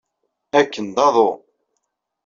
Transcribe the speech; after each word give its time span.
Akken 0.59 0.87
d 0.95 0.97
aḍu! 1.07 1.29